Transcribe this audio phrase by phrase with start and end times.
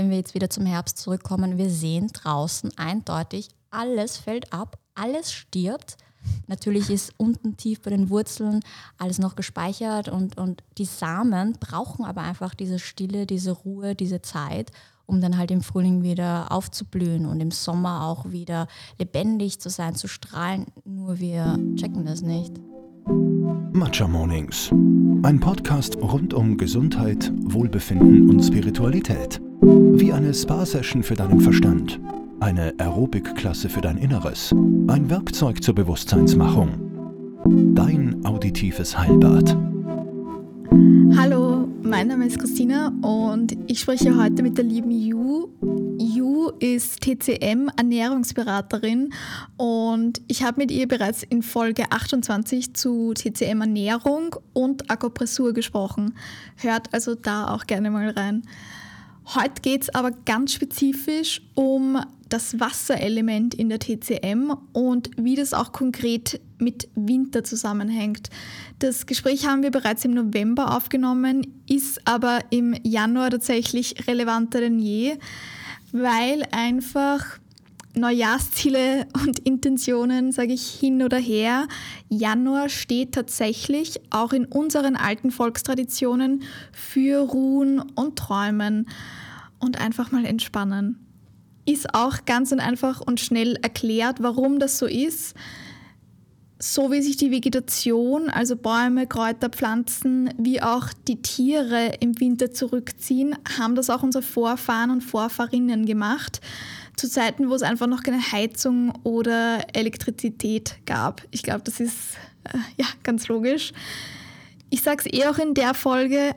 [0.00, 5.30] wenn wir jetzt wieder zum Herbst zurückkommen, wir sehen draußen eindeutig, alles fällt ab, alles
[5.30, 5.98] stirbt.
[6.46, 8.60] Natürlich ist unten tief bei den Wurzeln
[8.96, 14.22] alles noch gespeichert und, und die Samen brauchen aber einfach diese Stille, diese Ruhe, diese
[14.22, 14.70] Zeit,
[15.04, 19.94] um dann halt im Frühling wieder aufzublühen und im Sommer auch wieder lebendig zu sein,
[19.96, 20.66] zu strahlen.
[20.86, 22.54] Nur wir checken das nicht.
[23.72, 24.70] Matcha Mornings.
[25.22, 29.40] Ein Podcast rund um Gesundheit, Wohlbefinden und Spiritualität.
[29.62, 32.00] Wie eine Spa-Session für deinen Verstand
[32.40, 36.70] eine Aerobic-Klasse für dein Inneres, ein Werkzeug zur Bewusstseinsmachung.
[37.74, 39.54] Dein auditives Heilbad.
[41.14, 45.48] Hallo, mein Name ist Christina und ich spreche heute mit der lieben Ju.
[45.98, 49.12] Ju ist TCM Ernährungsberaterin
[49.58, 56.14] und ich habe mit ihr bereits in Folge 28 zu TCM Ernährung und Akupressur gesprochen.
[56.56, 58.42] Hört also da auch gerne mal rein.
[59.32, 65.54] Heute geht es aber ganz spezifisch um das Wasserelement in der TCM und wie das
[65.54, 68.28] auch konkret mit Winter zusammenhängt.
[68.80, 74.80] Das Gespräch haben wir bereits im November aufgenommen, ist aber im Januar tatsächlich relevanter denn
[74.80, 75.16] je,
[75.92, 77.38] weil einfach
[77.94, 81.68] Neujahrsziele und Intentionen, sage ich hin oder her.
[82.08, 86.42] Januar steht tatsächlich auch in unseren alten Volkstraditionen
[86.72, 88.86] für Ruhen und Träumen
[89.60, 91.06] und einfach mal entspannen
[91.66, 95.34] ist auch ganz und einfach und schnell erklärt, warum das so ist.
[96.58, 102.52] So wie sich die Vegetation, also Bäume, Kräuter, Pflanzen, wie auch die Tiere im Winter
[102.52, 106.40] zurückziehen, haben das auch unsere Vorfahren und Vorfahrinnen gemacht.
[106.96, 111.22] Zu Zeiten, wo es einfach noch keine Heizung oder Elektrizität gab.
[111.30, 113.72] Ich glaube, das ist äh, ja ganz logisch.
[114.68, 116.34] Ich sage es eh auch in der Folge,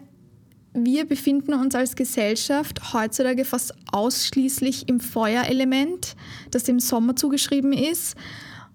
[0.73, 6.15] wir befinden uns als Gesellschaft heutzutage fast ausschließlich im Feuerelement,
[6.51, 8.15] das dem Sommer zugeschrieben ist.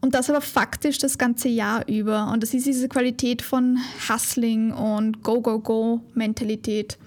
[0.00, 2.30] Und das aber faktisch das ganze Jahr über.
[2.32, 3.78] Und das ist diese Qualität von
[4.08, 6.98] Hustling und Go-Go-Go-Mentalität.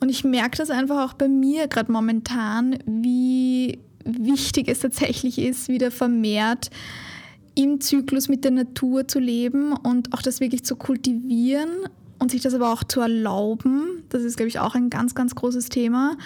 [0.00, 5.68] Und ich merke das einfach auch bei mir gerade momentan, wie wichtig es tatsächlich ist,
[5.68, 6.70] wieder vermehrt
[7.54, 11.70] im Zyklus mit der Natur zu leben und auch das wirklich zu kultivieren
[12.18, 15.34] und sich das aber auch zu erlauben, das ist, glaube ich, auch ein ganz, ganz
[15.34, 16.16] großes Thema.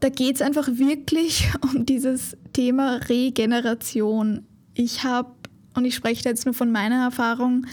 [0.00, 4.46] Da geht es einfach wirklich um dieses Thema Regeneration.
[4.74, 5.30] Ich habe,
[5.74, 7.66] und ich spreche jetzt nur von meiner Erfahrung,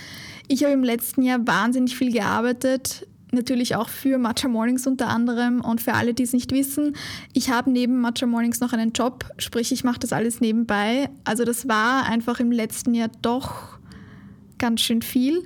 [0.47, 5.61] ich habe im letzten Jahr wahnsinnig viel gearbeitet, natürlich auch für Matcha Mornings unter anderem.
[5.61, 6.95] Und für alle, die es nicht wissen,
[7.33, 11.09] ich habe neben Matcha Mornings noch einen Job, sprich ich mache das alles nebenbei.
[11.23, 13.79] Also das war einfach im letzten Jahr doch
[14.57, 15.43] ganz schön viel.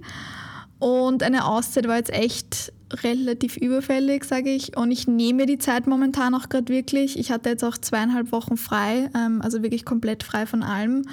[0.79, 2.71] Und eine Auszeit war jetzt echt
[3.03, 4.77] relativ überfällig, sage ich.
[4.77, 7.17] Und ich nehme die Zeit momentan auch gerade wirklich.
[7.17, 11.03] Ich hatte jetzt auch zweieinhalb Wochen frei, ähm, also wirklich komplett frei von allem.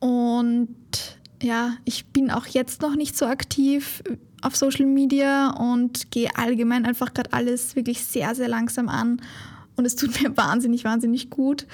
[0.00, 0.68] Und
[1.42, 4.02] ja, ich bin auch jetzt noch nicht so aktiv
[4.42, 9.22] auf Social Media und gehe allgemein einfach gerade alles wirklich sehr, sehr langsam an.
[9.76, 11.66] Und es tut mir wahnsinnig, wahnsinnig gut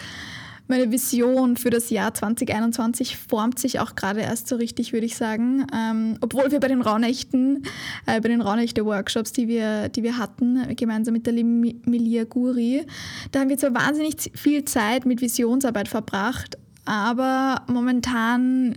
[0.71, 5.17] meine Vision für das Jahr 2021 formt sich auch gerade erst so richtig, würde ich
[5.17, 5.67] sagen.
[5.75, 7.65] Ähm, obwohl wir bei den Raunächten,
[8.07, 12.87] äh, bei den Raunächte-Workshops, die wir, die wir hatten, gemeinsam mit der Milia Guri,
[13.33, 18.77] da haben wir zwar wahnsinnig viel Zeit mit Visionsarbeit verbracht, aber momentan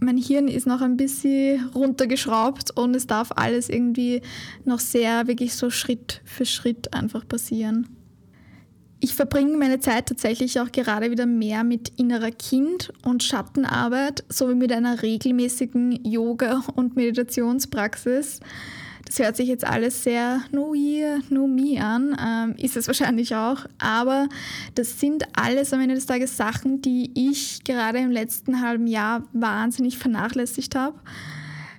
[0.00, 4.22] mein Hirn ist noch ein bisschen runtergeschraubt und es darf alles irgendwie
[4.64, 8.01] noch sehr wirklich so Schritt für Schritt einfach passieren.
[9.04, 14.54] Ich verbringe meine Zeit tatsächlich auch gerade wieder mehr mit innerer Kind- und Schattenarbeit sowie
[14.54, 18.38] mit einer regelmäßigen Yoga- und Meditationspraxis.
[19.04, 23.34] Das hört sich jetzt alles sehr no year, no me an, ähm, ist es wahrscheinlich
[23.34, 24.28] auch, aber
[24.76, 29.24] das sind alles am Ende des Tages Sachen, die ich gerade im letzten halben Jahr
[29.32, 30.96] wahnsinnig vernachlässigt habe.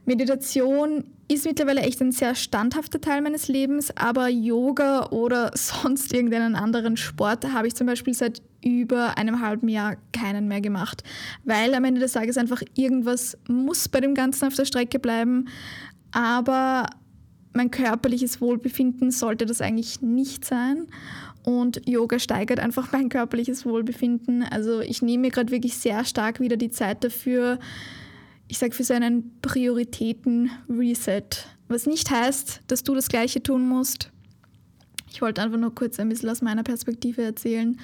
[0.05, 6.55] Meditation ist mittlerweile echt ein sehr standhafter Teil meines Lebens, aber Yoga oder sonst irgendeinen
[6.55, 11.03] anderen Sport habe ich zum Beispiel seit über einem halben Jahr keinen mehr gemacht,
[11.43, 15.45] weil am Ende des Tages einfach irgendwas muss bei dem Ganzen auf der Strecke bleiben,
[16.11, 16.85] aber
[17.53, 20.87] mein körperliches Wohlbefinden sollte das eigentlich nicht sein.
[21.43, 24.43] Und Yoga steigert einfach mein körperliches Wohlbefinden.
[24.43, 27.59] Also ich nehme mir gerade wirklich sehr stark wieder die Zeit dafür,
[28.53, 31.23] ich sage für seinen Prioritäten-Reset.
[31.69, 34.11] Was nicht heißt, dass du das Gleiche tun musst.
[35.11, 37.79] Ich wollte einfach nur kurz ein bisschen aus meiner Perspektive erzählen.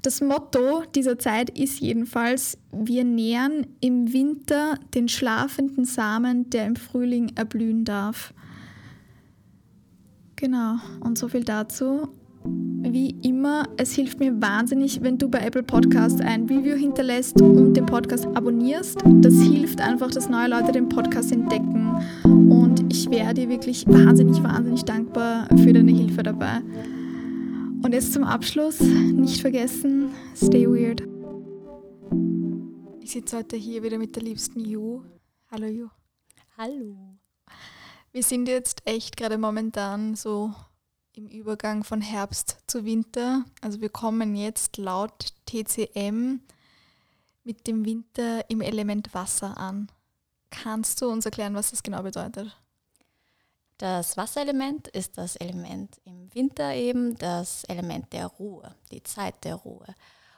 [0.00, 6.76] Das Motto dieser Zeit ist jedenfalls, wir nähern im Winter den schlafenden Samen, der im
[6.76, 8.32] Frühling erblühen darf.
[10.36, 12.08] Genau, und so viel dazu.
[12.48, 17.74] Wie immer, es hilft mir wahnsinnig, wenn du bei Apple Podcast ein Review hinterlässt und
[17.74, 18.98] den Podcast abonnierst.
[19.04, 21.96] Das hilft einfach, dass neue Leute den Podcast entdecken.
[22.24, 26.60] Und ich wäre dir wirklich wahnsinnig, wahnsinnig dankbar für deine Hilfe dabei.
[27.82, 31.02] Und jetzt zum Abschluss, nicht vergessen, stay weird.
[33.00, 35.02] Ich sitze heute hier wieder mit der liebsten Ju.
[35.50, 35.88] Hallo Ju.
[36.56, 37.16] Hallo.
[38.12, 40.54] Wir sind jetzt echt gerade momentan so
[41.16, 43.44] im Übergang von Herbst zu Winter.
[43.62, 46.40] Also wir kommen jetzt laut TCM
[47.42, 49.90] mit dem Winter im Element Wasser an.
[50.50, 52.54] Kannst du uns erklären, was das genau bedeutet?
[53.78, 59.54] Das Wasserelement ist das Element im Winter eben, das Element der Ruhe, die Zeit der
[59.54, 59.86] Ruhe.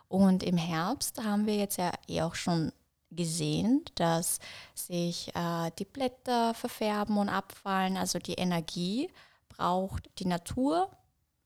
[0.06, 2.72] Und im Herbst haben wir jetzt ja eh auch schon
[3.10, 4.38] gesehen, dass
[4.74, 7.96] sich äh, die Blätter verfärben und abfallen.
[7.96, 9.10] Also die Energie
[9.58, 10.90] braucht die Natur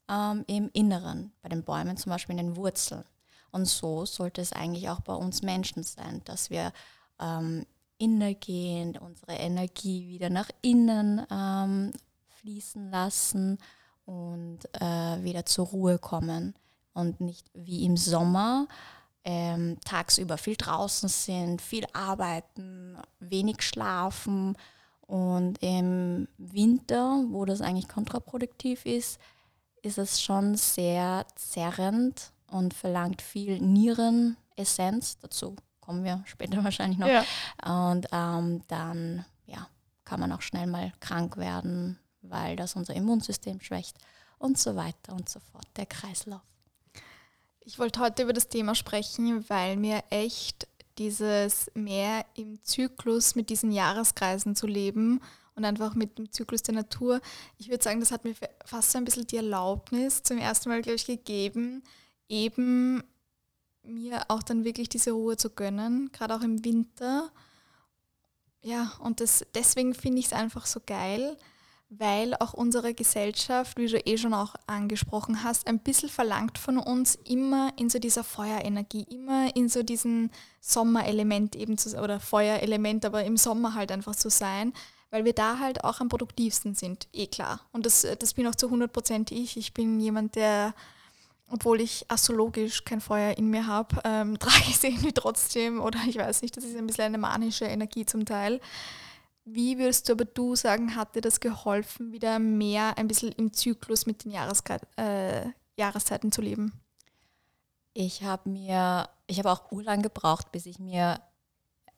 [0.08, 3.04] ähm, im Inneren, bei den Bäumen zum Beispiel in den Wurzeln.
[3.50, 6.72] Und so sollte es eigentlich auch bei uns Menschen sein, dass wir
[7.20, 7.66] ähm,
[7.98, 11.92] innergehend unsere Energie wieder nach innen ähm,
[12.40, 13.58] fließen lassen
[14.04, 16.54] und äh, wieder zur Ruhe kommen
[16.94, 18.68] und nicht wie im Sommer
[19.24, 24.56] ähm, tagsüber viel draußen sind, viel arbeiten, wenig schlafen
[25.06, 29.18] und im Winter, wo das eigentlich kontraproduktiv ist,
[29.82, 37.08] ist es schon sehr zerrend und verlangt viel Nierenessenz dazu kommen wir später wahrscheinlich noch.
[37.08, 37.24] Ja.
[37.90, 39.68] Und ähm, dann ja,
[40.04, 43.98] kann man auch schnell mal krank werden, weil das unser Immunsystem schwächt
[44.38, 46.40] und so weiter und so fort, der Kreislauf.
[47.64, 50.66] Ich wollte heute über das Thema sprechen, weil mir echt
[50.98, 55.20] dieses mehr im Zyklus mit diesen Jahreskreisen zu leben
[55.54, 57.20] und einfach mit dem Zyklus der Natur,
[57.58, 58.34] ich würde sagen, das hat mir
[58.64, 61.82] fast so ein bisschen die Erlaubnis zum ersten Mal, glaube ich, gegeben,
[62.28, 63.02] eben
[63.82, 67.30] mir auch dann wirklich diese Ruhe zu gönnen, gerade auch im Winter.
[68.62, 71.36] Ja, und das, deswegen finde ich es einfach so geil,
[71.98, 76.78] weil auch unsere Gesellschaft, wie du eh schon auch angesprochen hast, ein bisschen verlangt von
[76.78, 80.30] uns, immer in so dieser Feuerenergie, immer in so diesem
[80.60, 84.72] Sommerelement eben zu oder Feuerelement, aber im Sommer halt einfach zu sein,
[85.10, 87.60] weil wir da halt auch am produktivsten sind, eh klar.
[87.72, 89.58] Und das, das bin auch zu 100% ich.
[89.58, 90.74] Ich bin jemand, der
[91.50, 95.98] obwohl ich astrologisch kein Feuer in mir habe, ähm, trage ich es irgendwie trotzdem oder
[96.08, 98.58] ich weiß nicht, das ist ein bisschen eine manische Energie zum Teil.
[99.44, 103.52] Wie würdest du aber du sagen, hat dir das geholfen, wieder mehr ein bisschen im
[103.52, 105.46] Zyklus mit den Jahreskei äh,
[105.76, 106.72] Jahreszeiten zu leben?
[107.92, 111.20] Ich habe mir, ich habe auch urlang gebraucht, bis ich mir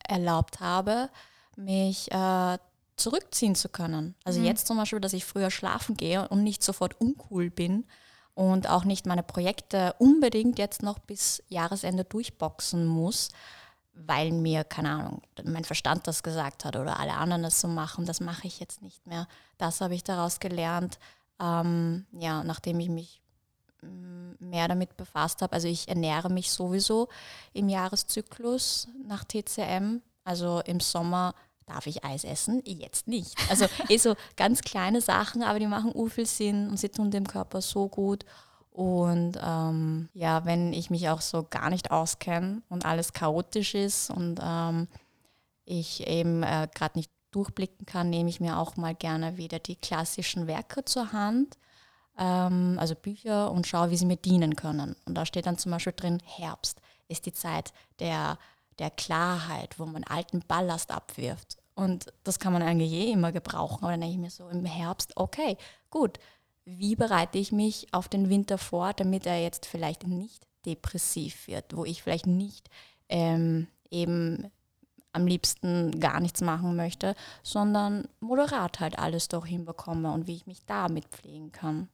[0.07, 1.11] erlaubt habe,
[1.57, 2.59] mich äh,
[2.97, 4.15] zurückziehen zu können.
[4.25, 4.47] Also mhm.
[4.47, 7.85] jetzt zum Beispiel, dass ich früher schlafen gehe und nicht sofort uncool bin,
[8.35, 13.31] und auch nicht meine Projekte unbedingt jetzt noch bis Jahresende durchboxen muss,
[13.95, 18.07] weil mir, keine Ahnung, mein Verstand das gesagt hat oder alle anderen das so machen,
[18.07, 19.29] das mache ich jetzt nicht mehr.
[19.59, 20.99] Das habe ich daraus gelernt,
[21.41, 23.23] ähm, ja, nachdem ich mich
[23.83, 25.53] mm, mehr damit befasst habe.
[25.53, 27.09] Also ich ernähre mich sowieso
[27.53, 30.03] im Jahreszyklus nach TCM.
[30.25, 31.35] Also im Sommer
[31.67, 32.63] darf ich Eis essen?
[32.65, 33.37] Jetzt nicht.
[33.49, 37.11] Also eh so ganz kleine Sachen, aber die machen ur viel Sinn und sie tun
[37.11, 38.25] dem Körper so gut.
[38.75, 44.11] Und ähm, ja, wenn ich mich auch so gar nicht auskenne und alles chaotisch ist
[44.11, 44.89] und ähm,
[45.65, 49.77] ich eben äh, gerade nicht durchblicken kann, nehme ich mir auch mal gerne wieder die
[49.77, 51.57] klassischen Werke zur Hand,
[52.19, 54.97] ähm, also Bücher und schaue, wie sie mir dienen können.
[55.05, 58.39] Und da steht dann zum Beispiel drin, Herbst ist die Zeit der
[58.79, 61.59] der Klarheit, wo man alten Ballast abwirft.
[61.75, 63.83] Und das kann man eigentlich eh immer gebrauchen.
[63.83, 65.57] Aber dann denke ich mir so im Herbst, okay,
[65.91, 66.19] gut,
[66.65, 71.77] wie bereite ich mich auf den Winter vor, damit er jetzt vielleicht nicht depressiv wird,
[71.77, 72.71] wo ich vielleicht nicht
[73.09, 74.51] ähm, eben
[75.13, 80.47] am liebsten gar nichts machen möchte, sondern moderat halt alles doch hinbekomme und wie ich
[80.47, 81.89] mich damit pflegen kann.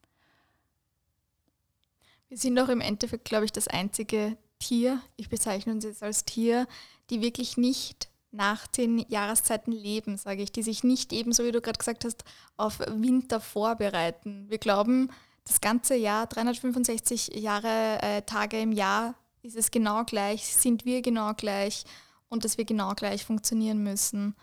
[2.29, 6.25] Wir sind doch im Endeffekt, glaube ich, das einzige Tier, ich bezeichne uns jetzt als
[6.25, 6.67] Tier,
[7.11, 11.61] die wirklich nicht nach den Jahreszeiten leben, sage ich, die sich nicht ebenso, wie du
[11.61, 12.25] gerade gesagt hast,
[12.57, 14.47] auf Winter vorbereiten.
[14.49, 15.11] Wir glauben,
[15.45, 21.03] das ganze Jahr, 365 Jahre, äh, Tage im Jahr, ist es genau gleich, sind wir
[21.03, 21.85] genau gleich
[22.29, 24.37] und dass wir genau gleich funktionieren müssen.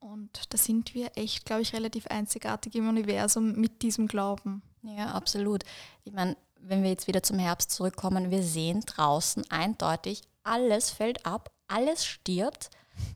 [0.00, 4.62] Und da sind wir echt, glaube ich, relativ einzigartig im Universum mit diesem Glauben.
[4.82, 5.64] Ja, absolut.
[6.04, 11.26] Ich meine, wenn wir jetzt wieder zum Herbst zurückkommen, wir sehen draußen eindeutig, alles fällt
[11.26, 12.70] ab, alles stirbt.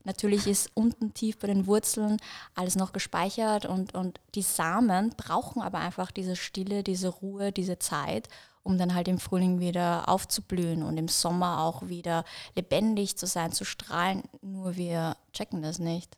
[0.04, 2.18] Natürlich ist unten tief bei den Wurzeln
[2.54, 7.78] alles noch gespeichert und, und die Samen brauchen aber einfach diese Stille, diese Ruhe, diese
[7.78, 8.28] Zeit,
[8.62, 12.24] um dann halt im Frühling wieder aufzublühen und im Sommer auch wieder
[12.54, 14.22] lebendig zu sein, zu strahlen.
[14.40, 16.16] Nur wir checken das nicht.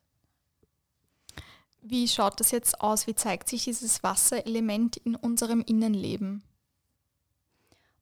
[1.86, 3.06] Wie schaut das jetzt aus?
[3.06, 6.42] Wie zeigt sich dieses Wasserelement in unserem Innenleben?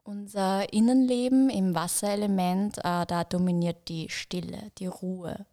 [0.05, 5.47] Unser Innenleben im Wasserelement, äh, da dominiert die Stille, die Ruhe.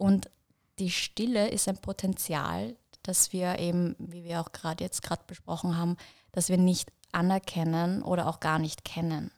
[0.00, 0.30] Und
[0.78, 5.76] die Stille ist ein Potenzial, das wir eben, wie wir auch gerade jetzt gerade besprochen
[5.76, 5.98] haben,
[6.32, 9.30] dass wir nicht anerkennen oder auch gar nicht kennen.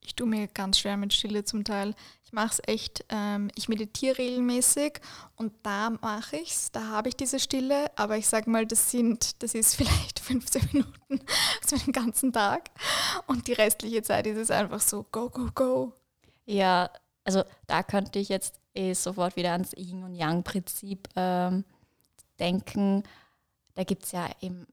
[0.00, 1.94] Ich tue mir ganz schwer mit Stille zum Teil.
[2.24, 5.00] Ich mache es echt, ähm, ich meditiere regelmäßig
[5.36, 8.90] und da mache ich es, da habe ich diese Stille, aber ich sage mal, das
[8.90, 11.20] sind, das ist vielleicht 15 Minuten
[11.64, 12.70] für den ganzen Tag
[13.28, 15.92] und die restliche Zeit ist es einfach so, go, go, go.
[16.46, 16.90] Ja,
[17.28, 21.66] also da könnte ich jetzt eh sofort wieder ans Yin- und Yang-Prinzip ähm,
[22.40, 23.02] denken.
[23.74, 24.66] Da gibt es ja eben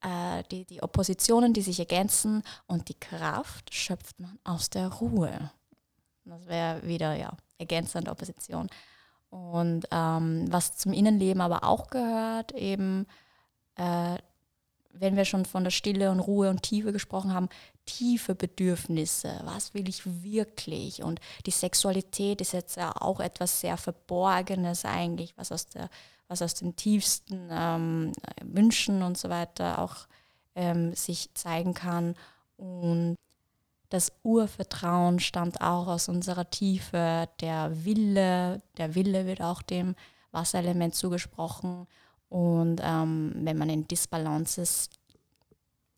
[0.00, 5.52] äh, die, die Oppositionen, die sich ergänzen und die Kraft schöpft man aus der Ruhe.
[6.24, 8.68] Das wäre wieder ja ergänzende Opposition.
[9.30, 13.06] Und ähm, was zum Innenleben aber auch gehört, eben,
[13.76, 14.16] äh,
[14.90, 17.48] wenn wir schon von der Stille und Ruhe und Tiefe gesprochen haben,
[17.86, 21.02] tiefe Bedürfnisse, was will ich wirklich?
[21.02, 25.88] Und die Sexualität ist jetzt ja auch etwas sehr Verborgenes eigentlich, was aus der
[26.28, 28.12] was aus den tiefsten ähm,
[28.42, 30.06] Wünschen und so weiter auch
[30.54, 32.14] ähm, sich zeigen kann.
[32.56, 33.16] Und
[33.90, 37.28] das Urvertrauen stammt auch aus unserer Tiefe.
[37.40, 39.94] Der Wille, der Wille wird auch dem
[40.32, 41.86] Wasserelement zugesprochen.
[42.28, 44.90] Und ähm, wenn man in Disbalance ist,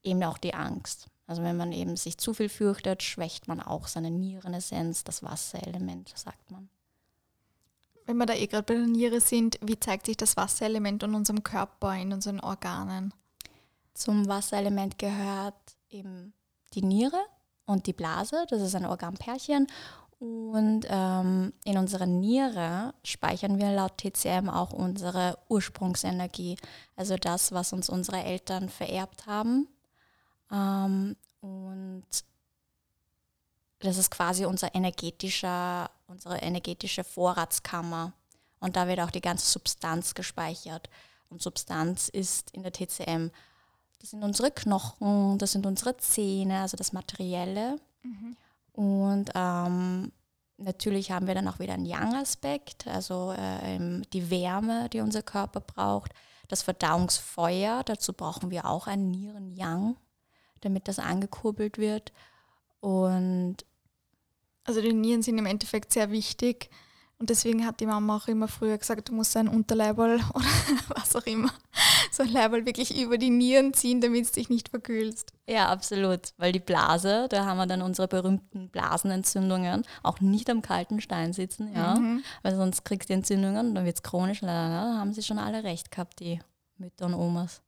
[0.03, 1.09] eben auch die Angst.
[1.27, 6.13] Also wenn man eben sich zu viel fürchtet, schwächt man auch seine Nierenessenz, das Wasserelement,
[6.17, 6.69] sagt man.
[8.05, 11.15] Wenn wir da eh gerade bei der Niere sind, wie zeigt sich das Wasserelement in
[11.15, 13.13] unserem Körper, in unseren Organen?
[13.95, 15.55] Zum Wasserelement gehört
[15.91, 16.33] eben
[16.75, 17.19] die Niere
[17.65, 19.67] und die Blase, das ist ein Organpärchen.
[20.19, 26.57] Und ähm, in unserer Niere speichern wir laut TCM auch unsere Ursprungsenergie,
[26.95, 29.69] also das, was uns unsere Eltern vererbt haben.
[30.51, 32.07] Ähm, und
[33.81, 38.13] das ist quasi unser energetischer, unsere energetische Vorratskammer.
[38.61, 40.89] Und da wird auch die ganze Substanz gespeichert.
[41.29, 43.31] Und Substanz ist in der TCM,
[44.01, 47.77] das sind unsere Knochen, das sind unsere Zähne, also das Materielle.
[48.03, 48.37] Mhm.
[48.73, 50.13] Und ähm,
[50.59, 55.61] natürlich haben wir dann auch wieder einen Yang-Aspekt, also äh, die Wärme, die unser Körper
[55.61, 56.13] braucht.
[56.49, 59.97] Das Verdauungsfeuer, dazu brauchen wir auch ein Nieren-Yang,
[60.61, 62.13] damit das angekurbelt wird.
[62.81, 63.57] Und
[64.65, 66.71] also die Nieren sind im Endeffekt sehr wichtig.
[67.19, 70.45] Und deswegen hat die Mama auch immer früher gesagt, du musst ein Unterleiberl oder
[70.89, 71.51] was auch immer,
[72.11, 75.33] so ein Leiberl wirklich über die Nieren ziehen, damit es dich nicht verkühlst.
[75.49, 76.35] Ja, absolut.
[76.37, 81.33] Weil die Blase, da haben wir dann unsere berühmten Blasenentzündungen, auch nicht am kalten Stein
[81.33, 81.95] sitzen, ja.
[81.95, 82.23] Mhm.
[82.43, 84.41] Weil sonst kriegst du Entzündungen und dann wird es chronisch.
[84.41, 86.41] Da haben sie schon alle recht gehabt, die
[86.77, 87.63] Mütter und Omas.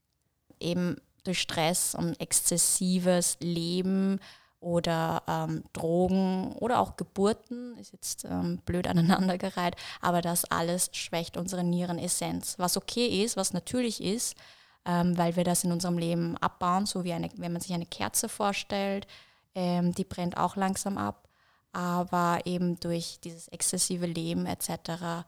[0.59, 4.19] Eben durch Stress und exzessives Leben
[4.59, 11.37] oder ähm, Drogen oder auch Geburten, ist jetzt ähm, blöd aneinandergereiht, aber das alles schwächt
[11.37, 12.59] unsere Nierenessenz.
[12.59, 14.35] Was okay ist, was natürlich ist,
[14.85, 17.85] ähm, weil wir das in unserem Leben abbauen, so wie eine, wenn man sich eine
[17.85, 19.07] Kerze vorstellt,
[19.55, 21.29] ähm, die brennt auch langsam ab,
[21.71, 25.25] aber eben durch dieses exzessive Leben etc.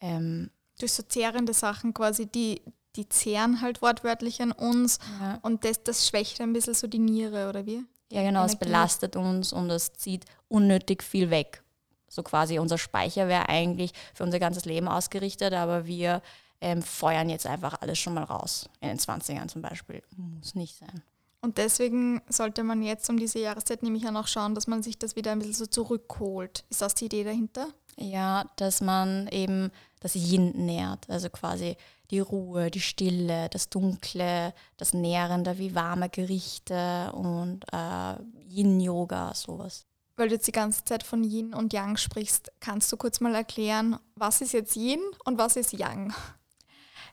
[0.00, 2.62] Ähm, durch so zehrende Sachen quasi, die,
[2.96, 5.38] die zehren halt wortwörtlich an uns ja.
[5.42, 7.84] und das, das schwächt ein bisschen so die Niere, oder wie?
[8.10, 8.54] Ja, genau, Energie.
[8.54, 11.62] es belastet uns und es zieht unnötig viel weg.
[12.08, 16.22] So quasi unser Speicher wäre eigentlich für unser ganzes Leben ausgerichtet, aber wir
[16.60, 18.68] ähm, feuern jetzt einfach alles schon mal raus.
[18.80, 20.02] In den 20ern zum Beispiel.
[20.16, 21.02] Muss nicht sein.
[21.42, 25.16] Und deswegen sollte man jetzt um diese Jahreszeit nämlich auch schauen, dass man sich das
[25.16, 26.64] wieder ein bisschen so zurückholt.
[26.70, 27.68] Ist das die Idee dahinter?
[27.96, 31.08] Ja, dass man eben das Yin nährt.
[31.08, 31.76] Also quasi
[32.10, 38.14] die Ruhe, die Stille, das Dunkle, das Nährende wie warme Gerichte und äh,
[38.48, 39.86] Yin-Yoga, sowas.
[40.16, 43.34] Weil du jetzt die ganze Zeit von Yin und Yang sprichst, kannst du kurz mal
[43.34, 46.14] erklären, was ist jetzt Yin und was ist Yang?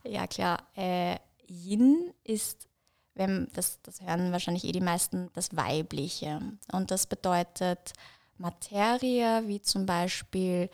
[0.05, 0.67] Ja, klar.
[0.75, 2.67] Äh, Yin ist,
[3.15, 6.41] wenn, das, das hören wahrscheinlich eh die meisten, das Weibliche.
[6.71, 7.93] Und das bedeutet
[8.37, 10.69] Materie, wie zum Beispiel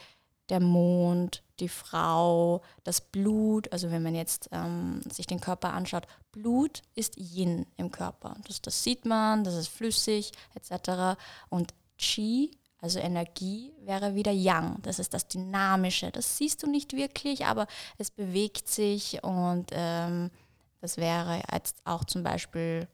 [0.50, 6.08] der Mond, die Frau, das Blut, also wenn man jetzt ähm, sich den Körper anschaut,
[6.32, 8.36] Blut ist Yin im Körper.
[8.48, 11.20] Das, das sieht man, das ist flüssig etc.
[11.50, 12.52] Und Qi
[12.82, 16.12] Also Energie wäre wieder Yang, das ist das Dynamische.
[16.12, 20.32] Das siehst du nicht wirklich, aber es bewegt sich und ähm,
[20.82, 22.88] das wäre jetzt auch zum Beispiel,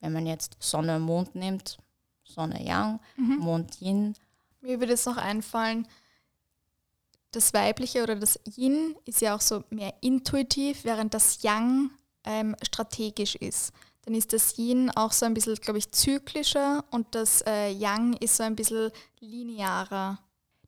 [0.00, 1.78] wenn man jetzt Sonne und Mond nimmt,
[2.24, 3.38] Sonne Yang, mhm.
[3.38, 4.14] Mond Yin.
[4.60, 5.88] Mir würde es noch einfallen,
[7.32, 11.90] das Weibliche oder das Yin ist ja auch so mehr intuitiv, während das Yang
[12.24, 13.72] ähm, strategisch ist.
[14.04, 18.14] Dann ist das Yin auch so ein bisschen, glaube ich, zyklischer und das äh, Yang
[18.14, 20.18] ist so ein bisschen linearer.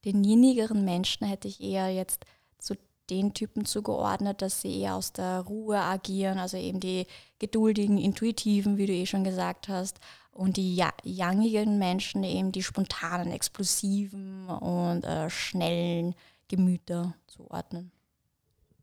[0.05, 2.25] Den yinigeren Menschen hätte ich eher jetzt
[2.59, 2.75] zu
[3.09, 7.07] den Typen zugeordnet, dass sie eher aus der Ruhe agieren, also eben die
[7.39, 9.99] geduldigen, intuitiven, wie du eh schon gesagt hast,
[10.33, 16.15] und die yangigen Menschen eben die spontanen, explosiven und äh, schnellen
[16.53, 17.91] Gemüter zuordnen.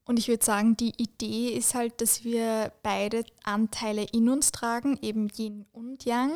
[0.04, 4.98] Und ich würde sagen, die Idee ist halt, dass wir beide Anteile in uns tragen,
[5.04, 6.32] eben Yin und Yang,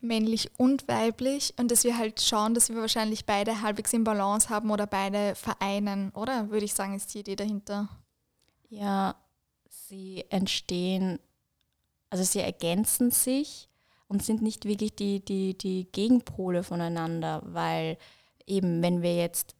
[0.00, 4.48] männlich und weiblich, und dass wir halt schauen, dass wir wahrscheinlich beide halbwegs in Balance
[4.50, 6.50] haben oder beide vereinen, oder?
[6.50, 7.88] Würde ich sagen, ist die Idee dahinter.
[8.68, 9.14] Ja,
[9.68, 11.20] sie entstehen,
[12.10, 13.68] also sie ergänzen sich
[14.08, 17.98] und sind nicht wirklich die, die, die Gegenpole voneinander, weil
[18.48, 19.54] eben, wenn wir jetzt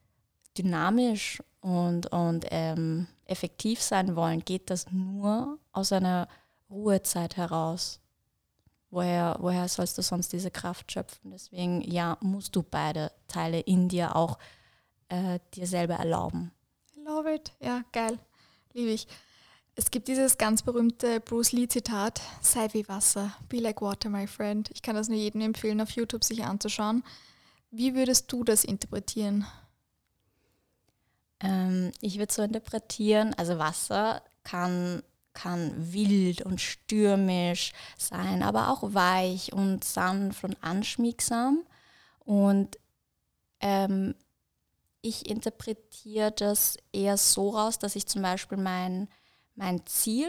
[0.57, 6.29] dynamisch und, und ähm, effektiv sein wollen, geht das nur aus einer
[6.71, 8.01] Ruhezeit heraus.
[8.91, 11.31] Woher, woher sollst du sonst diese Kraft schöpfen?
[11.31, 14.39] Deswegen, ja, musst du beide Teile in dir auch
[15.09, 16.53] äh, dir selber erlauben.
[16.97, 17.53] Love it.
[17.61, 18.19] Ja, geil.
[18.75, 19.07] Liebe ich.
[19.75, 24.71] Es gibt dieses ganz berühmte Bruce Lee-Zitat, sei wie Wasser, be like water, my friend.
[24.75, 27.03] Ich kann das nur jedem empfehlen, auf YouTube sich anzuschauen.
[27.71, 29.47] Wie würdest du das interpretieren?
[31.43, 35.03] Ähm, ich würde so interpretieren, also Wasser kann,
[35.35, 41.65] kann wild und stürmisch sein, aber auch weich und sanft und anschmiegsam.
[42.21, 42.79] Und
[43.61, 44.15] ähm,
[45.01, 49.09] ich interpretiere das eher so raus, dass ich zum Beispiel mein,
[49.57, 50.29] mein Ziel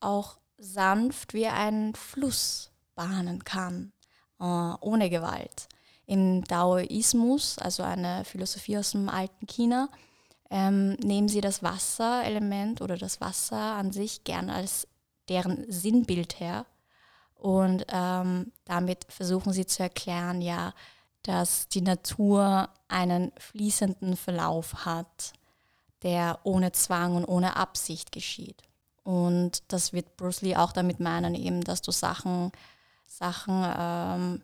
[0.00, 3.92] auch sanft wie einen Fluss bahnen kann,
[4.38, 5.68] äh, ohne Gewalt.
[6.06, 9.88] Im Daoismus, also eine Philosophie aus dem alten China,
[10.50, 14.86] ähm, nehmen sie das Wasserelement oder das Wasser an sich gern als
[15.28, 16.66] deren Sinnbild her.
[17.34, 20.72] Und ähm, damit versuchen sie zu erklären, ja,
[21.22, 25.32] dass die Natur einen fließenden Verlauf hat,
[26.02, 28.62] der ohne Zwang und ohne Absicht geschieht.
[29.02, 32.52] Und das wird Bruce Lee auch damit meinen, eben, dass du Sachen,
[33.06, 34.42] Sachen ähm,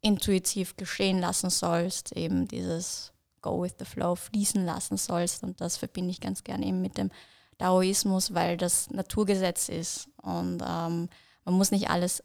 [0.00, 5.42] intuitiv geschehen lassen sollst, eben dieses Go with the Flow fließen lassen sollst.
[5.42, 7.10] Und das verbinde ich ganz gerne eben mit dem
[7.58, 10.08] Daoismus, weil das Naturgesetz ist.
[10.22, 11.08] Und ähm,
[11.44, 12.22] man muss nicht alles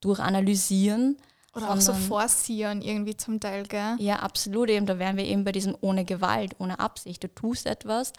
[0.00, 1.16] durchanalysieren.
[1.54, 3.96] Oder auch so forcieren irgendwie zum Teil, gell?
[3.98, 4.70] Ja, absolut.
[4.70, 7.22] Eben, da wären wir eben bei diesem ohne Gewalt, ohne Absicht.
[7.22, 8.12] Du tust etwas,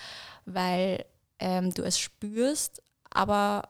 [0.45, 1.04] weil
[1.39, 3.69] ähm, du es spürst, aber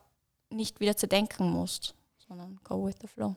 [0.49, 1.95] nicht wieder zu denken musst,
[2.27, 3.35] sondern go with the flow.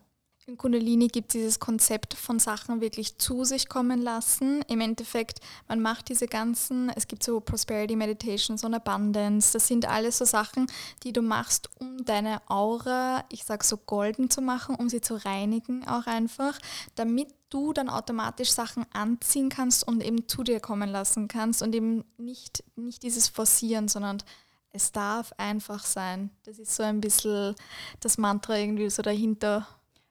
[0.48, 4.62] In Kundalini gibt es dieses Konzept von Sachen wirklich zu sich kommen lassen.
[4.68, 9.86] Im Endeffekt, man macht diese ganzen, es gibt so Prosperity Meditations und Abundance, das sind
[9.86, 10.68] alles so Sachen,
[11.02, 15.16] die du machst, um deine Aura, ich sag so golden zu machen, um sie zu
[15.16, 16.56] reinigen auch einfach,
[16.94, 21.74] damit du dann automatisch Sachen anziehen kannst und eben zu dir kommen lassen kannst und
[21.74, 24.22] eben nicht, nicht dieses Forcieren, sondern
[24.70, 26.30] es darf einfach sein.
[26.44, 27.56] Das ist so ein bisschen
[27.98, 29.66] das Mantra irgendwie so dahinter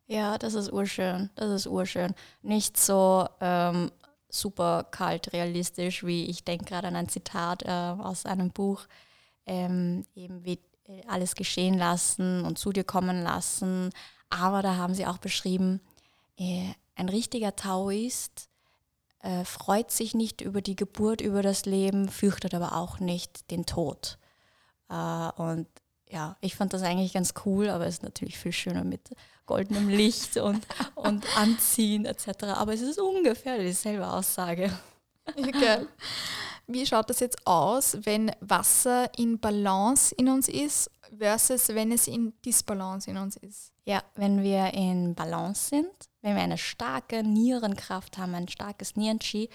[0.07, 1.29] ja, das ist urschön.
[1.35, 2.13] Das ist urschön.
[2.41, 3.91] Nicht so ähm,
[4.29, 8.85] super kalt realistisch, wie ich denke gerade an ein Zitat äh, aus einem Buch,
[9.45, 13.91] ähm, eben wie äh, alles geschehen lassen und zu dir kommen lassen.
[14.29, 15.81] Aber da haben sie auch beschrieben,
[16.37, 18.49] äh, ein richtiger Taoist
[19.19, 23.65] äh, freut sich nicht über die Geburt, über das Leben, fürchtet aber auch nicht den
[23.65, 24.19] Tod.
[24.89, 25.67] Äh, und
[26.09, 29.01] ja, ich fand das eigentlich ganz cool, aber es ist natürlich viel schöner mit
[29.45, 30.65] goldenem Licht und,
[30.95, 32.43] und Anziehen etc.
[32.55, 34.71] Aber es ist ungefähr dieselbe Aussage.
[35.35, 35.87] Okay.
[36.67, 42.07] Wie schaut das jetzt aus, wenn Wasser in Balance in uns ist versus wenn es
[42.07, 43.71] in Disbalance in uns ist?
[43.85, 45.91] Ja, wenn wir in Balance sind,
[46.21, 49.49] wenn wir eine starke Nierenkraft haben, ein starkes Nierenqi,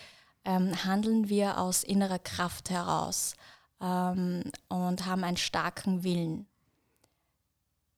[0.45, 3.35] ähm, handeln wir aus innerer Kraft heraus
[3.81, 6.47] ähm, und haben einen starken Willen.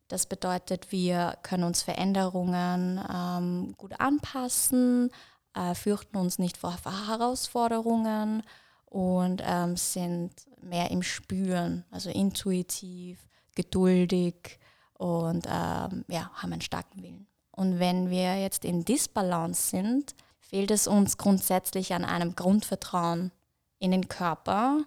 [0.08, 5.10] Das bedeutet, wir können uns Veränderungen ähm, gut anpassen,
[5.54, 6.76] äh, fürchten uns nicht vor
[7.08, 8.42] Herausforderungen
[8.86, 14.58] und ähm, sind mehr im Spüren, also intuitiv, geduldig
[14.98, 17.26] und ähm, ja, haben einen starken Willen.
[17.50, 23.32] Und wenn wir jetzt in Disbalance sind, fehlt es uns grundsätzlich an einem Grundvertrauen
[23.78, 24.84] in den Körper,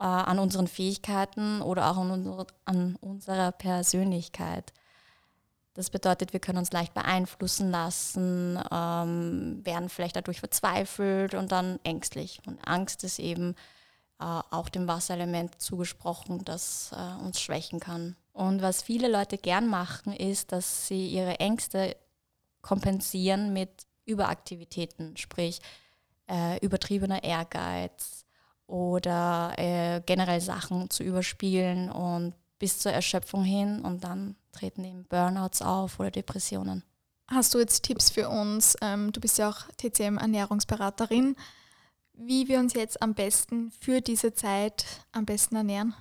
[0.00, 4.72] äh, an unseren Fähigkeiten oder auch an, unsere, an unserer Persönlichkeit.
[5.74, 11.78] Das bedeutet, wir können uns leicht beeinflussen lassen, ähm, werden vielleicht dadurch verzweifelt und dann
[11.84, 12.40] ängstlich.
[12.46, 13.54] Und Angst ist eben
[14.18, 18.16] äh, auch dem Wasserelement zugesprochen, das äh, uns schwächen kann.
[18.32, 21.96] Und was viele Leute gern machen, ist, dass sie ihre Ängste
[22.62, 25.60] kompensieren mit Überaktivitäten, sprich
[26.28, 28.19] äh, übertriebener Ehrgeiz
[28.70, 35.04] oder äh, generell Sachen zu überspielen und bis zur Erschöpfung hin und dann treten eben
[35.04, 36.84] Burnouts auf oder Depressionen.
[37.26, 38.76] Hast du jetzt Tipps für uns?
[38.80, 41.36] Ähm, du bist ja auch TCM-Ernährungsberaterin,
[42.12, 45.94] wie wir uns jetzt am besten für diese Zeit am besten ernähren?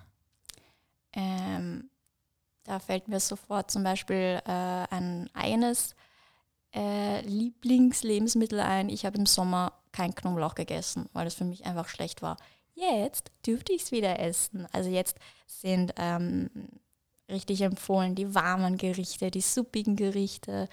[1.14, 1.90] Ähm,
[2.64, 5.96] da fällt mir sofort zum Beispiel äh, ein eines
[6.76, 8.90] äh, Lieblingslebensmittel ein.
[8.90, 12.38] Ich habe im Sommer kein Knoblauch gegessen, weil es für mich einfach schlecht war.
[12.80, 14.68] Jetzt dürfte ich es wieder essen.
[14.72, 16.50] Also jetzt sind ähm,
[17.30, 20.70] richtig empfohlen die warmen Gerichte, die suppigen Gerichte,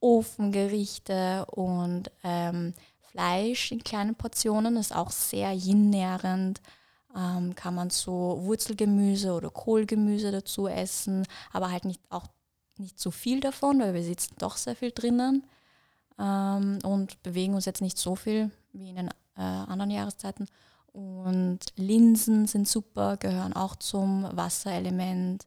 [0.00, 6.60] Ofengerichte und ähm, Fleisch in kleinen Portionen ist auch sehr yin-nährend.
[7.16, 12.28] Ähm, kann man so Wurzelgemüse oder Kohlgemüse dazu essen, aber halt nicht auch
[12.76, 15.44] nicht zu viel davon, weil wir sitzen doch sehr viel drinnen
[16.18, 20.46] ähm, und bewegen uns jetzt nicht so viel wie in den äh, anderen Jahreszeiten.
[20.98, 25.46] Und Linsen sind super, gehören auch zum Wasserelement.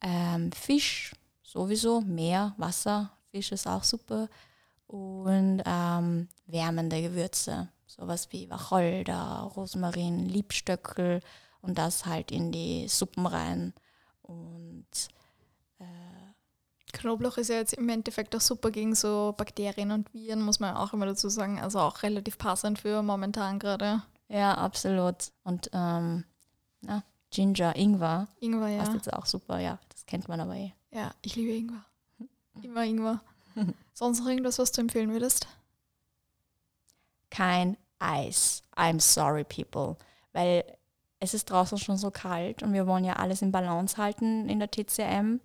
[0.00, 4.28] Ähm, Fisch sowieso, Meer, Wasser, Fisch ist auch super.
[4.86, 11.20] Und ähm, wärmende Gewürze, sowas wie Wacholder, Rosmarin, Liebstöckel
[11.62, 13.74] und das halt in die Suppen rein.
[14.22, 14.86] Und
[16.96, 20.76] Knoblauch ist ja jetzt im Endeffekt auch super gegen so Bakterien und Viren, muss man
[20.76, 21.60] auch immer dazu sagen.
[21.60, 24.02] Also auch relativ passend für momentan gerade.
[24.28, 25.32] Ja, absolut.
[25.44, 26.24] Und ähm,
[26.82, 28.28] ja, Ginger, Ingwer.
[28.40, 28.78] Ingwer, ja.
[28.78, 29.78] Das ist jetzt auch super, ja.
[29.88, 30.72] Das kennt man aber eh.
[30.90, 31.84] Ja, ich liebe Ingwer.
[32.62, 33.20] Immer Ingwer.
[33.92, 35.46] Sonst noch irgendwas, was du empfehlen würdest?
[37.30, 38.62] Kein Eis.
[38.76, 39.96] I'm sorry, people.
[40.32, 40.64] Weil
[41.20, 44.58] es ist draußen schon so kalt und wir wollen ja alles in Balance halten in
[44.58, 45.40] der TCM.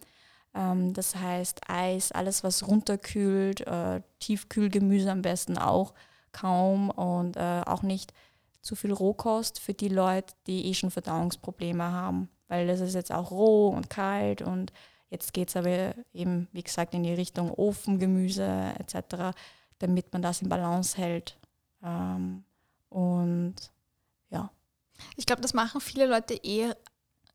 [0.53, 5.93] Ähm, das heißt Eis, alles was runterkühlt, äh, Tiefkühlgemüse am besten auch
[6.33, 8.13] kaum und äh, auch nicht
[8.61, 13.11] zu viel Rohkost für die Leute, die eh schon Verdauungsprobleme haben, weil das ist jetzt
[13.11, 14.71] auch roh und kalt und
[15.09, 19.35] jetzt geht es aber eben, wie gesagt, in die Richtung Ofengemüse etc.,
[19.79, 21.37] damit man das in Balance hält.
[21.83, 22.43] Ähm,
[22.89, 23.55] und
[24.29, 24.51] ja.
[25.15, 26.77] Ich glaube, das machen viele Leute eher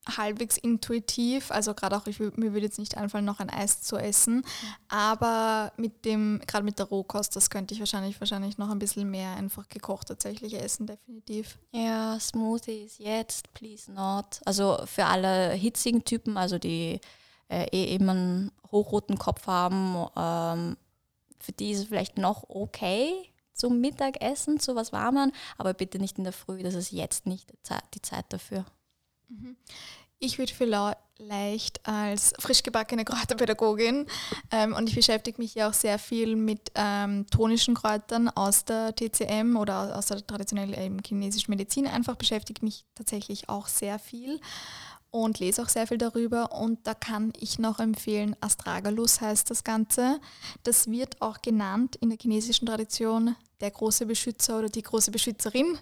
[0.07, 3.97] halbwegs intuitiv, also gerade auch, ich, mir würde jetzt nicht einfallen, noch ein Eis zu
[3.97, 4.45] essen,
[4.89, 9.11] aber mit dem, gerade mit der Rohkost, das könnte ich wahrscheinlich, wahrscheinlich noch ein bisschen
[9.11, 11.59] mehr einfach gekocht tatsächlich essen, definitiv.
[11.73, 14.41] Ja, Smoothies jetzt, please not.
[14.45, 17.01] Also für alle hitzigen Typen, also die
[17.49, 20.77] äh, eh eben einen hochroten Kopf haben, ähm,
[21.41, 23.13] für die ist es vielleicht noch okay
[23.53, 27.53] zum Mittagessen, zu was Warmen, aber bitte nicht in der Früh, das ist jetzt nicht
[27.95, 28.67] die Zeit dafür.
[30.19, 34.07] Ich würde vielleicht als frisch gebackene Kräuterpädagogin
[34.51, 38.95] ähm, und ich beschäftige mich ja auch sehr viel mit ähm, tonischen Kräutern aus der
[38.95, 44.41] TCM oder aus der traditionellen chinesischen Medizin einfach beschäftige mich tatsächlich auch sehr viel
[45.23, 46.53] und lese auch sehr viel darüber.
[46.53, 50.21] Und da kann ich noch empfehlen, Astragalus heißt das Ganze.
[50.63, 55.79] Das wird auch genannt in der chinesischen Tradition der große Beschützer oder die große Beschützerin.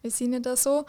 [0.00, 0.86] Wir sind ja da so.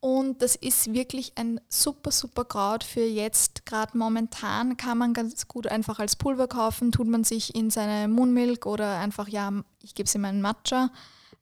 [0.00, 3.66] Und das ist wirklich ein super, super Kraut für jetzt.
[3.66, 8.08] Gerade momentan kann man ganz gut einfach als Pulver kaufen, tut man sich in seine
[8.08, 10.90] Moonmilk oder einfach, ja, ich gebe es in meinen Matcha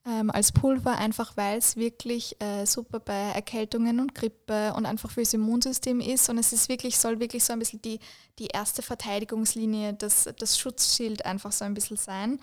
[0.08, 5.10] ähm, als Pulver, einfach weil es wirklich äh, super bei Erkältungen und Grippe und einfach
[5.10, 6.30] fürs Immunsystem ist.
[6.30, 8.00] Und es ist wirklich, soll wirklich so ein bisschen die,
[8.38, 12.40] die erste Verteidigungslinie, das, das Schutzschild einfach so ein bisschen sein.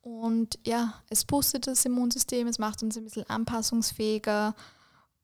[0.00, 4.54] Und ja, es boostet das Immunsystem, es macht uns ein bisschen anpassungsfähiger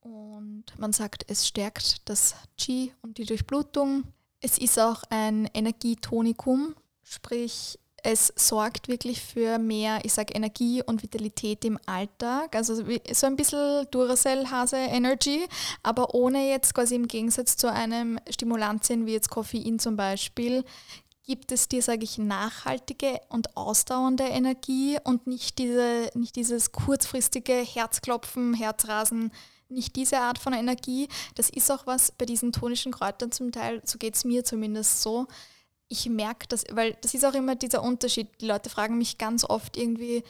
[0.00, 4.04] und man sagt, es stärkt das Qi und die Durchblutung.
[4.40, 11.02] Es ist auch ein Energietonikum, sprich es sorgt wirklich für mehr, ich sage, Energie und
[11.02, 12.54] Vitalität im Alltag.
[12.54, 15.46] Also so ein bisschen Duracell-Hase-Energy,
[15.82, 20.64] aber ohne jetzt quasi im Gegensatz zu einem Stimulantien wie jetzt Koffein zum Beispiel,
[21.26, 27.54] gibt es dir, sage ich, nachhaltige und ausdauernde Energie und nicht, diese, nicht dieses kurzfristige
[27.54, 29.32] Herzklopfen, Herzrasen,
[29.70, 31.08] nicht diese Art von Energie.
[31.36, 35.00] Das ist auch was bei diesen tonischen Kräutern zum Teil, so geht es mir zumindest
[35.00, 35.26] so,
[35.88, 38.28] ich merke das, weil das ist auch immer dieser Unterschied.
[38.40, 40.24] Die Leute fragen mich ganz oft irgendwie,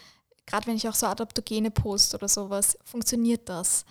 [0.46, 3.84] gerade wenn ich auch so Adaptogene poste oder sowas, funktioniert das?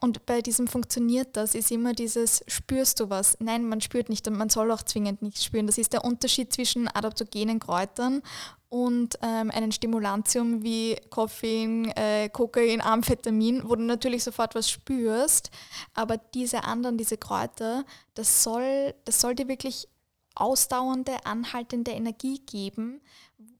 [0.00, 3.36] Und bei diesem funktioniert das, ist immer dieses, spürst du was?
[3.40, 5.66] Nein, man spürt nicht und man soll auch zwingend nicht spüren.
[5.66, 8.22] Das ist der Unterschied zwischen adaptogenen Kräutern
[8.68, 15.50] und ähm, einem Stimulantium wie Koffein, äh, Kokain, Amphetamin, wo du natürlich sofort was spürst.
[15.94, 19.88] Aber diese anderen, diese Kräuter, das soll, das soll dir wirklich
[20.36, 23.00] ausdauernde, anhaltende Energie geben,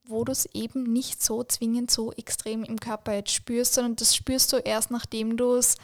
[0.04, 4.14] wo du es eben nicht so zwingend so extrem im Körper jetzt spürst, sondern das
[4.14, 5.76] spürst du erst, nachdem du es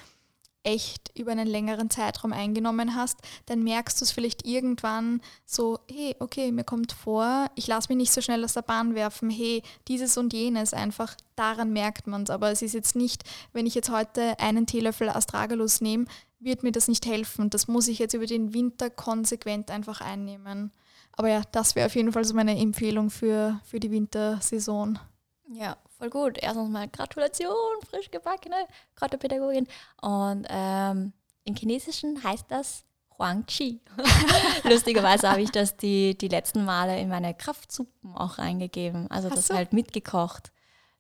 [0.65, 6.15] echt über einen längeren Zeitraum eingenommen hast, dann merkst du es vielleicht irgendwann so, hey,
[6.21, 9.63] okay, mir kommt vor, ich lasse mich nicht so schnell aus der Bahn werfen, hey,
[9.89, 12.31] dieses und jenes, einfach daran merkt man es.
[12.31, 16.07] Aber es ist jetzt nicht, wenn ich jetzt heute einen Teelöffel Astragalus nehme,
[16.39, 17.51] wird mir das nicht helfen.
[17.51, 20.73] Das muss ich jetzt über den Winter konsequent einfach einnehmen.
[21.17, 24.99] Aber ja, das wäre auf jeden Fall so meine Empfehlung für, für die Wintersaison.
[25.53, 26.39] Ja, voll gut.
[26.41, 27.53] Erstens mal Gratulation,
[27.89, 29.67] frisch gebackene Kräuterpädagogin.
[30.01, 31.13] Und ähm,
[31.45, 32.85] im Chinesischen heißt das
[33.19, 33.81] Huang Chi.
[34.65, 39.11] Lustigerweise habe ich das die, die letzten Male in meine Kraftsuppen auch reingegeben.
[39.11, 39.55] Also Hast das du?
[39.55, 40.53] halt mitgekocht.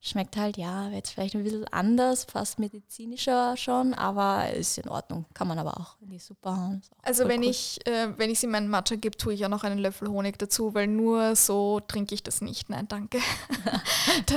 [0.04, 5.26] Schmeckt halt, ja, jetzt vielleicht ein bisschen anders, fast medizinischer schon, aber ist in Ordnung.
[5.32, 6.82] Kann man aber auch in die Suppe hauen.
[7.02, 7.50] Also wenn cool.
[7.50, 10.08] ich äh, wenn ich es in meinen Matcha gebe, tue ich auch noch einen Löffel
[10.08, 12.68] Honig dazu, weil nur so trinke ich das nicht.
[12.68, 13.18] Nein, danke.
[14.26, 14.34] da,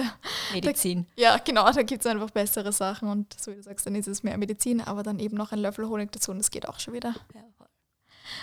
[0.53, 1.07] Medizin.
[1.15, 3.95] Da, ja, genau, da gibt es einfach bessere Sachen und so wie du sagst, dann
[3.95, 6.69] ist es mehr Medizin, aber dann eben noch ein Löffel Honig dazu und das geht
[6.69, 7.15] auch schon wieder.
[7.33, 7.41] Ja,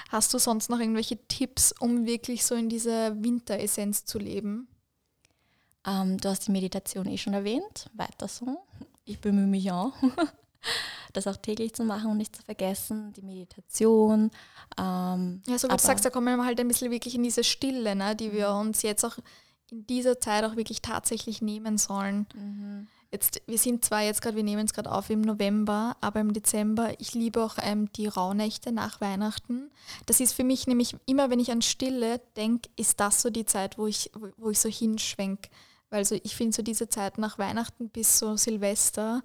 [0.08, 4.68] Hast du sonst noch irgendwelche Tipps, um wirklich so in dieser Winteressenz zu leben?
[5.86, 8.58] Ähm, du hast die Meditation eh schon erwähnt, weiter so.
[9.04, 9.92] Ich bemühe mich auch,
[11.12, 14.30] das auch täglich zu machen und nicht zu vergessen, die Meditation.
[14.78, 17.44] Ähm, ja, so wie du sagst, da kommen wir halt ein bisschen wirklich in diese
[17.44, 19.18] Stille, ne, die wir uns jetzt auch
[19.70, 22.26] in dieser Zeit auch wirklich tatsächlich nehmen sollen.
[22.34, 22.86] Mhm.
[23.10, 26.32] Jetzt, wir sind zwar jetzt gerade, wir nehmen es gerade auf im November, aber im
[26.32, 29.70] Dezember, ich liebe auch ähm, die Rauhnächte nach Weihnachten.
[30.06, 33.44] Das ist für mich nämlich immer, wenn ich an Stille denke, ist das so die
[33.44, 35.50] Zeit, wo ich, wo, wo ich so hinschwenke.
[35.92, 39.22] Weil so, ich finde so diese Zeit nach Weihnachten bis so Silvester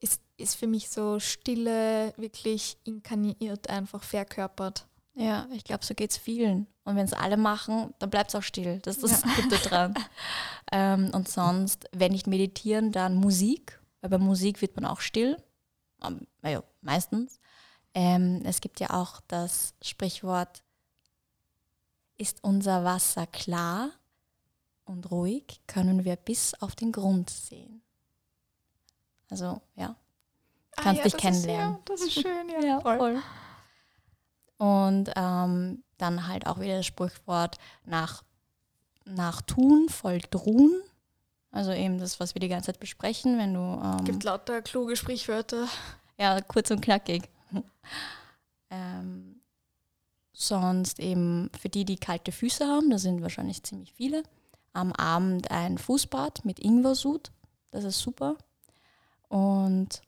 [0.00, 4.88] ist, ist für mich so Stille wirklich inkarniert, einfach verkörpert.
[5.14, 6.66] Ja, ich glaube, so geht es vielen.
[6.82, 8.80] Und wenn es alle machen, dann bleibt es auch still.
[8.80, 9.42] Das ist das ja.
[9.42, 9.94] Gute dran.
[10.72, 13.80] ähm, und sonst, wenn nicht meditieren, dann Musik.
[14.00, 15.36] Weil bei Musik wird man auch still.
[16.04, 17.38] Ähm, naja, meistens.
[17.94, 20.64] Ähm, es gibt ja auch das Sprichwort,
[22.16, 23.90] ist unser Wasser klar?
[24.88, 27.82] Und ruhig können wir bis auf den Grund sehen.
[29.30, 29.94] Also ja,
[30.76, 31.74] ah kannst ah, ja, dich kennenlernen.
[31.74, 32.60] Ist, ja, das ist schön, ja.
[32.66, 32.98] ja voll.
[32.98, 33.22] voll.
[34.56, 38.24] Und ähm, dann halt auch wieder das Sprichwort nach,
[39.04, 40.82] nach Tun folgt Ruhen.
[41.50, 43.60] Also eben das, was wir die ganze Zeit besprechen, wenn du...
[43.60, 45.66] Ähm, gibt lauter kluge Sprichwörter.
[46.18, 47.28] Ja, kurz und knackig.
[48.70, 49.40] ähm,
[50.32, 54.22] sonst eben für die, die kalte Füße haben, da sind wahrscheinlich ziemlich viele,
[54.78, 57.30] am Abend ein Fußbad mit Ingwersud.
[57.70, 58.36] Das ist super.
[59.28, 60.02] Und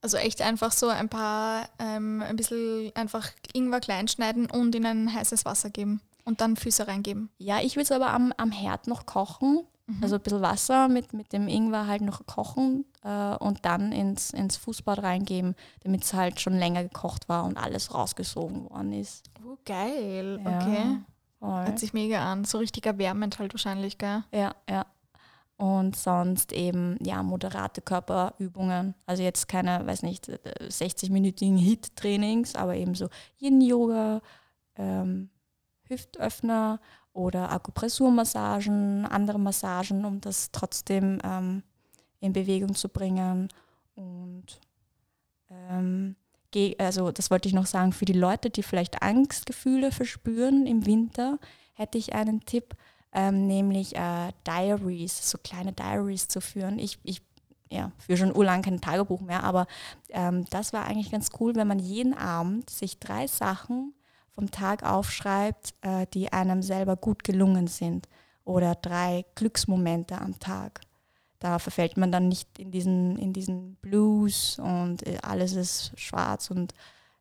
[0.00, 4.86] also echt einfach so ein paar, ähm, ein bisschen einfach Ingwer klein schneiden und in
[4.86, 7.30] ein heißes Wasser geben und dann Füße reingeben.
[7.38, 9.66] Ja, ich würde es aber am, am Herd noch kochen.
[9.86, 10.02] Mhm.
[10.02, 14.30] Also ein bisschen Wasser mit, mit dem Ingwer halt noch kochen äh, und dann ins,
[14.30, 19.24] ins Fußbad reingeben, damit es halt schon länger gekocht war und alles rausgesogen worden ist.
[19.46, 20.40] Oh, geil.
[20.42, 20.58] Ja.
[20.58, 20.96] Okay.
[21.44, 21.66] Voll.
[21.66, 22.44] Hört sich mega an.
[22.44, 24.24] So richtig erwärmend halt wahrscheinlich, gell?
[24.32, 24.86] Ja, ja.
[25.56, 28.94] Und sonst eben, ja, moderate Körperübungen.
[29.04, 33.08] Also jetzt keine, weiß nicht, 60-minütigen Hit-Trainings, aber eben so
[33.40, 34.22] Yin-Yoga,
[34.76, 35.28] ähm,
[35.82, 36.80] Hüftöffner
[37.12, 41.62] oder Akupressurmassagen, andere Massagen, um das trotzdem ähm,
[42.20, 43.48] in Bewegung zu bringen.
[43.94, 44.60] Und
[45.50, 46.16] ähm,
[46.78, 51.38] also das wollte ich noch sagen, für die Leute, die vielleicht Angstgefühle verspüren im Winter,
[51.74, 52.74] hätte ich einen Tipp,
[53.12, 56.78] ähm, nämlich äh, Diaries, so kleine Diaries zu führen.
[56.78, 57.22] Ich, ich
[57.70, 59.66] ja, führe schon urlang kein Tagebuch mehr, aber
[60.10, 63.94] ähm, das war eigentlich ganz cool, wenn man jeden Abend sich drei Sachen
[64.30, 68.08] vom Tag aufschreibt, äh, die einem selber gut gelungen sind
[68.44, 70.80] oder drei Glücksmomente am Tag.
[71.44, 76.50] Da verfällt man dann nicht in diesen, in diesen Blues und äh, alles ist schwarz
[76.50, 76.72] und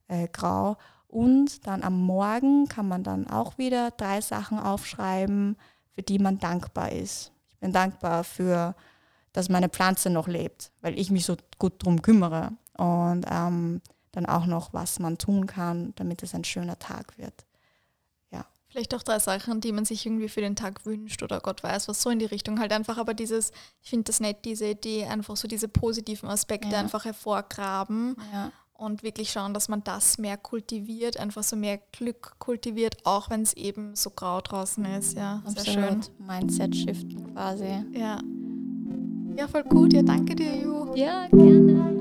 [0.07, 0.77] äh, grau.
[1.09, 5.57] Und dann am Morgen kann man dann auch wieder drei Sachen aufschreiben,
[5.93, 7.33] für die man dankbar ist.
[7.49, 8.75] Ich bin dankbar für,
[9.33, 12.53] dass meine Pflanze noch lebt, weil ich mich so gut darum kümmere.
[12.77, 13.81] Und ähm,
[14.13, 17.45] dann auch noch, was man tun kann, damit es ein schöner Tag wird.
[18.73, 21.87] Vielleicht auch drei Sachen, die man sich irgendwie für den Tag wünscht oder Gott weiß
[21.87, 22.97] was, so in die Richtung halt einfach.
[22.97, 23.51] Aber dieses,
[23.83, 26.79] ich finde das nett, diese Idee, einfach so diese positiven Aspekte Ja.
[26.79, 28.51] einfach hervorgraben Ja.
[28.73, 33.43] und wirklich schauen, dass man das mehr kultiviert, einfach so mehr Glück kultiviert, auch wenn
[33.43, 35.15] es eben so grau draußen ist.
[35.15, 35.83] Ja, sehr schön.
[35.83, 36.19] Absolut.
[36.19, 37.85] Mindset shiften quasi.
[37.91, 38.17] Ja.
[39.37, 39.93] Ja, voll gut.
[39.93, 40.95] Ja, danke dir, Ju.
[40.95, 41.93] Ja, gerne.